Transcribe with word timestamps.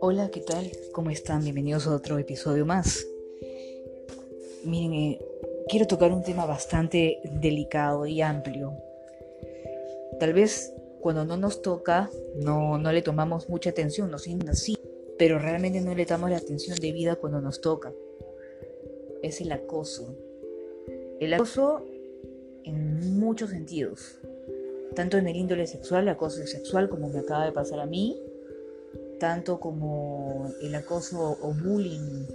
Hola, 0.00 0.30
¿qué 0.32 0.40
tal? 0.40 0.70
¿Cómo 0.92 1.10
están? 1.10 1.42
Bienvenidos 1.42 1.86
a 1.86 1.94
otro 1.94 2.18
episodio 2.18 2.64
más. 2.64 3.04
Miren, 4.64 4.92
eh, 4.92 5.18
quiero 5.68 5.86
tocar 5.86 6.12
un 6.12 6.22
tema 6.22 6.46
bastante 6.46 7.20
delicado 7.24 8.06
y 8.06 8.20
amplio. 8.20 8.74
Tal 10.20 10.32
vez 10.32 10.72
cuando 11.00 11.24
no 11.24 11.36
nos 11.36 11.62
toca 11.62 12.08
no, 12.36 12.78
no 12.78 12.92
le 12.92 13.02
tomamos 13.02 13.48
mucha 13.48 13.70
atención, 13.70 14.10
nos 14.10 14.22
sienten 14.22 14.50
así, 14.50 14.78
pero 15.18 15.40
realmente 15.40 15.80
no 15.80 15.94
le 15.94 16.04
damos 16.04 16.30
la 16.30 16.36
atención 16.36 16.76
debida 16.78 17.16
cuando 17.16 17.40
nos 17.40 17.60
toca. 17.60 17.92
Es 19.22 19.40
el 19.40 19.50
acoso. 19.50 20.14
El 21.18 21.34
acoso 21.34 21.84
en 22.64 23.18
muchos 23.18 23.50
sentidos, 23.50 24.20
tanto 24.94 25.18
en 25.18 25.26
el 25.28 25.36
índole 25.36 25.66
sexual, 25.66 26.02
el 26.02 26.10
acoso 26.10 26.46
sexual 26.46 26.88
como 26.88 27.08
me 27.08 27.20
acaba 27.20 27.44
de 27.44 27.52
pasar 27.52 27.80
a 27.80 27.86
mí, 27.86 28.20
tanto 29.18 29.60
como 29.60 30.50
el 30.62 30.74
acoso 30.74 31.38
o 31.40 31.54
bullying. 31.54 32.26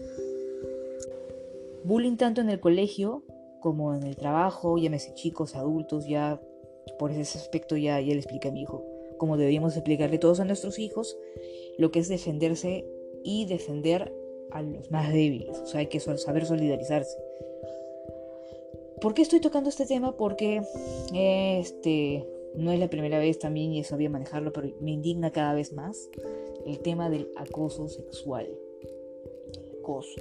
Bullying 1.84 2.18
tanto 2.18 2.42
en 2.42 2.50
el 2.50 2.60
colegio 2.60 3.24
como 3.60 3.94
en 3.94 4.04
el 4.04 4.16
trabajo, 4.16 4.78
llámese 4.78 5.14
chicos, 5.14 5.56
adultos, 5.56 6.08
ya 6.08 6.42
por 6.98 7.12
ese 7.12 7.38
aspecto 7.38 7.76
ya, 7.76 8.00
ya 8.00 8.14
le 8.14 8.20
expliqué 8.20 8.50
a 8.50 8.52
mi 8.52 8.62
hijo, 8.62 8.86
como 9.18 9.38
deberíamos 9.38 9.76
explicarle 9.76 10.18
todos 10.18 10.40
a 10.40 10.46
nuestros 10.46 10.80
hijos 10.80 11.18
lo 11.78 11.92
que 11.92 12.00
es 12.00 12.08
defenderse 12.08 12.86
y 13.24 13.46
defender 13.46 14.14
a 14.52 14.62
los 14.62 14.90
más 14.92 15.12
débiles, 15.12 15.58
o 15.60 15.68
sea, 15.68 15.82
hay 15.82 15.88
que 15.88 16.00
saber 16.00 16.46
solidarizarse. 16.46 17.18
¿Por 19.02 19.14
qué 19.14 19.22
estoy 19.22 19.42
tocando 19.42 19.70
este 19.70 19.86
tema? 19.86 20.16
Porque 20.16 20.62
este 21.14 22.26
no 22.58 22.72
es 22.72 22.80
la 22.80 22.90
primera 22.90 23.20
vez 23.20 23.40
también 23.40 23.74
y 23.74 23.84
sabía 23.84 24.10
manejarlo, 24.10 24.52
pero 24.52 24.70
me 24.82 24.92
indigna 24.92 25.32
cada 25.32 25.54
vez 25.54 25.74
más 25.74 26.10
el 26.66 26.80
tema 26.80 27.10
del 27.10 27.30
acoso 27.36 27.88
sexual. 27.88 28.48
Acoso. 29.80 30.20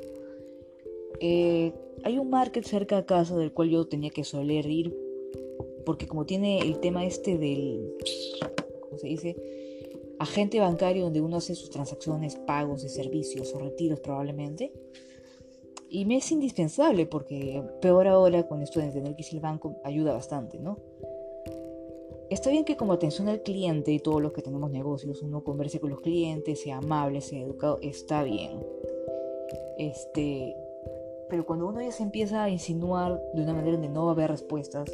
Eh, 1.21 1.73
hay 2.05 2.19
un 2.19 2.29
market 2.31 2.65
cerca 2.65 2.97
de 2.97 3.07
casa 3.07 3.37
del 3.37 3.53
cual 3.53 3.71
yo 3.71 3.87
tenía 3.87 4.11
que 4.11 4.23
soler 4.23 4.67
ir 4.67 4.95
porque 5.87 6.09
como 6.09 6.27
tiene 6.27 6.59
el 6.59 6.81
tema 6.81 7.07
este 7.07 7.39
del, 7.39 7.97
¿cómo 8.81 8.99
se 8.99 9.07
dice? 9.07 9.37
Agente 10.19 10.59
bancario 10.59 11.05
donde 11.05 11.21
uno 11.21 11.37
hace 11.37 11.55
sus 11.55 11.71
transacciones, 11.71 12.35
pagos 12.35 12.83
de 12.83 12.89
servicios 12.89 13.55
o 13.55 13.61
retiros 13.61 14.01
probablemente. 14.01 14.73
Y 15.89 16.05
me 16.05 16.17
es 16.17 16.33
indispensable 16.33 17.07
porque 17.07 17.63
peor 17.81 18.09
ahora 18.09 18.49
con 18.49 18.61
esto 18.61 18.81
de 18.81 18.91
tener 18.91 19.15
que 19.15 19.23
ir 19.23 19.29
al 19.35 19.41
banco 19.41 19.77
ayuda 19.85 20.13
bastante, 20.13 20.59
¿no? 20.59 20.79
Está 22.29 22.51
bien 22.51 22.65
que 22.65 22.77
como 22.77 22.93
atención 22.93 23.29
al 23.29 23.43
cliente 23.43 23.93
y 23.93 24.01
todos 24.01 24.21
los 24.21 24.33
que 24.33 24.43
tenemos 24.43 24.71
negocios, 24.71 25.23
uno 25.23 25.45
converse 25.45 25.79
con 25.79 25.91
los 25.91 26.01
clientes, 26.01 26.61
sea 26.61 26.79
amable, 26.79 27.21
sea 27.21 27.41
educado, 27.41 27.79
está 27.83 28.25
bien. 28.25 28.61
Este, 29.79 30.57
pero 31.29 31.47
cuando 31.47 31.69
uno 31.69 31.81
ya 31.81 31.93
se 31.93 32.03
empieza 32.03 32.43
a 32.43 32.51
insinuar 32.51 33.23
de 33.35 33.43
una 33.43 33.53
manera 33.53 33.73
donde 33.73 33.89
no 33.89 34.05
va 34.05 34.11
a 34.11 34.15
haber 34.15 34.31
respuestas, 34.31 34.91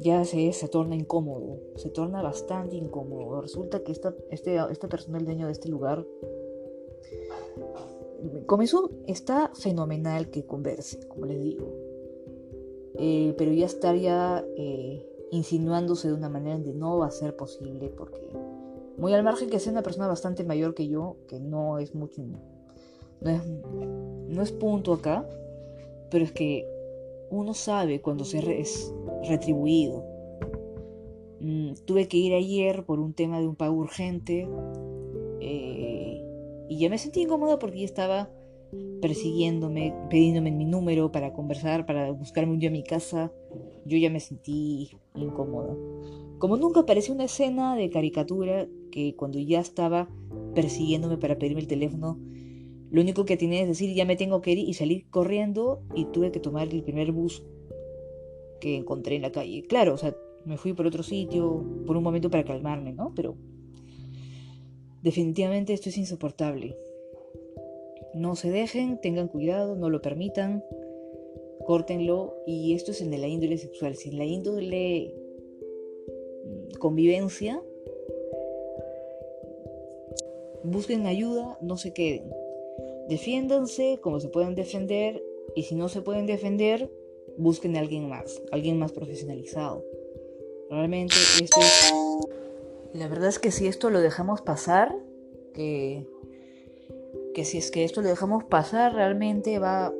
ya 0.00 0.24
se, 0.24 0.52
torna 0.68 0.96
incómodo, 0.96 1.60
se 1.76 1.88
torna 1.88 2.20
bastante 2.20 2.76
incómodo. 2.76 3.40
Resulta 3.40 3.82
que 3.84 3.92
esta, 3.92 4.14
este, 4.30 4.56
esta 4.70 4.88
persona, 4.88 5.18
el 5.18 5.24
dueño 5.24 5.46
de 5.46 5.52
este 5.52 5.68
lugar, 5.68 6.04
comenzó, 8.46 8.90
está 9.06 9.52
fenomenal 9.54 10.30
que 10.30 10.44
converse, 10.44 11.06
como 11.06 11.26
les 11.26 11.40
digo. 11.40 11.72
Eh, 12.96 13.34
pero 13.36 13.52
ya 13.52 13.66
estar 13.66 13.96
ya 13.96 14.44
eh, 14.56 15.04
insinuándose 15.30 16.08
de 16.08 16.14
una 16.14 16.28
manera 16.28 16.54
donde 16.54 16.74
no 16.74 16.98
va 16.98 17.06
a 17.06 17.10
ser 17.10 17.36
posible, 17.36 17.90
porque 17.96 18.20
muy 18.96 19.12
al 19.12 19.24
margen 19.24 19.50
que 19.50 19.58
sea 19.58 19.72
una 19.72 19.82
persona 19.82 20.06
bastante 20.06 20.44
mayor 20.44 20.74
que 20.74 20.88
yo, 20.88 21.16
que 21.28 21.40
no 21.40 21.78
es 21.78 21.94
mucho, 21.94 22.22
no 23.20 23.30
es, 23.30 23.42
no 23.46 24.42
es 24.42 24.52
punto 24.52 24.92
acá, 24.92 25.28
pero 26.10 26.24
es 26.24 26.32
que 26.32 26.66
uno 27.30 27.54
sabe 27.54 28.00
cuando 28.00 28.24
se 28.24 28.60
es 28.60 28.94
retribuido. 29.28 30.04
Mm, 31.40 31.74
tuve 31.84 32.08
que 32.08 32.16
ir 32.16 32.34
ayer 32.34 32.84
por 32.84 33.00
un 33.00 33.12
tema 33.12 33.40
de 33.40 33.48
un 33.48 33.56
pago 33.56 33.74
urgente 33.74 34.48
eh, 35.40 36.66
y 36.68 36.78
ya 36.78 36.88
me 36.88 36.98
sentí 36.98 37.22
incómoda 37.22 37.58
porque 37.58 37.80
ya 37.80 37.84
estaba 37.84 38.30
persiguiéndome, 39.00 39.94
pidiéndome 40.08 40.50
mi 40.50 40.64
número 40.64 41.12
para 41.12 41.32
conversar, 41.32 41.86
para 41.86 42.10
buscarme 42.12 42.52
un 42.52 42.58
día 42.58 42.70
a 42.70 42.72
mi 42.72 42.82
casa. 42.82 43.32
Yo 43.84 43.98
ya 43.98 44.10
me 44.10 44.20
sentí 44.20 44.90
incómoda. 45.14 45.76
Como 46.38 46.56
nunca 46.56 46.80
apareció 46.80 47.14
una 47.14 47.24
escena 47.24 47.76
de 47.76 47.90
caricatura 47.90 48.66
que 48.90 49.14
cuando 49.14 49.38
ya 49.38 49.60
estaba 49.60 50.08
persiguiéndome 50.54 51.18
para 51.18 51.38
pedirme 51.38 51.60
el 51.60 51.66
teléfono, 51.66 52.18
lo 52.90 53.00
único 53.00 53.24
que 53.24 53.36
tenía 53.36 53.60
es 53.62 53.68
decir 53.68 53.94
ya 53.94 54.04
me 54.04 54.16
tengo 54.16 54.40
que 54.40 54.52
ir 54.52 54.58
y 54.58 54.72
salir 54.74 55.06
corriendo 55.10 55.82
y 55.94 56.06
tuve 56.06 56.30
que 56.30 56.40
tomar 56.40 56.68
el 56.68 56.82
primer 56.82 57.12
bus 57.12 57.44
que 58.60 58.76
encontré 58.76 59.16
en 59.16 59.22
la 59.22 59.32
calle. 59.32 59.64
Claro, 59.68 59.94
o 59.94 59.98
sea, 59.98 60.14
me 60.44 60.56
fui 60.56 60.72
por 60.72 60.86
otro 60.86 61.02
sitio 61.02 61.64
por 61.86 61.96
un 61.96 62.02
momento 62.02 62.30
para 62.30 62.44
calmarme, 62.44 62.92
¿no? 62.92 63.12
Pero 63.14 63.36
definitivamente 65.02 65.72
esto 65.72 65.88
es 65.88 65.98
insoportable. 65.98 66.76
No 68.14 68.36
se 68.36 68.50
dejen, 68.50 69.00
tengan 69.00 69.28
cuidado, 69.28 69.76
no 69.76 69.90
lo 69.90 70.00
permitan, 70.00 70.64
córtenlo. 71.66 72.36
Y 72.46 72.74
esto 72.74 72.92
es 72.92 73.00
en 73.00 73.10
la 73.10 73.26
índole 73.26 73.58
sexual. 73.58 73.96
Si 73.96 74.10
en 74.10 74.18
la 74.18 74.24
índole 74.24 75.14
mm, 76.06 76.78
convivencia, 76.78 77.60
busquen 80.62 81.06
ayuda, 81.06 81.58
no 81.60 81.76
se 81.76 81.92
queden. 81.92 82.32
Defiéndanse 83.08 83.98
como 84.00 84.20
se 84.20 84.28
pueden 84.28 84.54
defender 84.54 85.22
y 85.54 85.64
si 85.64 85.74
no 85.74 85.88
se 85.88 86.00
pueden 86.00 86.26
defender, 86.26 86.90
busquen 87.36 87.76
a 87.76 87.80
alguien 87.80 88.08
más, 88.08 88.42
alguien 88.50 88.78
más 88.78 88.92
profesionalizado. 88.92 89.84
Realmente 90.70 91.14
esto 91.42 91.60
La 92.94 93.08
verdad 93.08 93.28
es 93.28 93.38
que 93.38 93.50
si 93.50 93.66
esto 93.66 93.90
lo 93.90 94.00
dejamos 94.00 94.40
pasar, 94.40 94.94
que 95.52 96.06
que 97.34 97.44
si 97.44 97.58
es 97.58 97.70
que 97.70 97.84
esto 97.84 98.00
lo 98.00 98.08
dejamos 98.08 98.44
pasar, 98.44 98.94
realmente 98.94 99.58
va, 99.58 99.92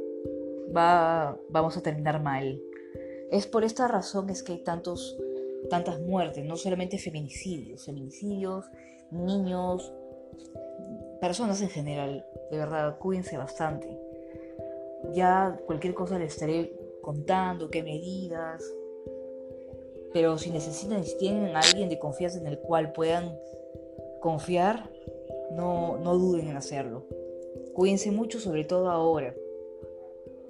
va, 0.75 1.39
vamos 1.50 1.77
a 1.77 1.83
terminar 1.83 2.22
mal. 2.22 2.61
Es 3.31 3.47
por 3.47 3.65
esta 3.65 3.89
razón 3.89 4.31
es 4.31 4.43
que 4.43 4.53
hay 4.53 4.59
tantos, 4.59 5.19
tantas 5.69 6.00
muertes, 6.00 6.44
no 6.44 6.56
solamente 6.56 6.99
feminicidios, 6.99 7.84
feminicidios, 7.84 8.65
niños, 9.11 9.93
personas 11.21 11.61
en 11.61 11.69
general. 11.69 12.25
De 12.50 12.59
verdad, 12.59 12.99
cuídense 12.99 13.37
bastante. 13.37 13.99
Ya 15.12 15.59
cualquier 15.67 15.94
cosa 15.94 16.19
les 16.19 16.33
estaré 16.34 16.73
contando, 17.03 17.71
qué 17.71 17.83
medidas. 17.83 18.62
Pero 20.12 20.39
si 20.39 20.50
necesitan, 20.50 21.05
si 21.05 21.19
tienen 21.19 21.56
a 21.56 21.61
alguien 21.61 21.89
de 21.89 21.99
confianza 21.99 22.39
en 22.39 22.47
el 22.47 22.59
cual 22.61 22.93
puedan 22.93 23.37
confiar, 24.21 24.91
no, 25.53 25.99
no 25.99 26.15
duden 26.15 26.49
en 26.49 26.56
hacerlo. 26.56 27.05
Cuídense 27.75 28.11
mucho, 28.11 28.39
sobre 28.41 28.65
todo 28.65 28.89
ahora. 28.89 29.35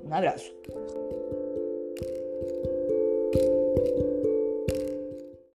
Un 0.03 0.12
abrazo. 0.12 0.53